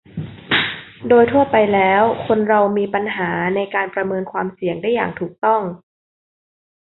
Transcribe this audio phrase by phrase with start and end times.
[1.07, 5.61] โดยทั่วไปแล้วคนเรามีปัญหาในการประเมินความเสี่ยงได้อย่างถูกต้อง